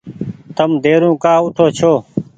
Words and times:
تم 0.55 0.69
ديرو 0.83 1.11
ڪآ 1.23 1.33
اوٺو 1.41 1.65
ڇو۔ 1.77 1.93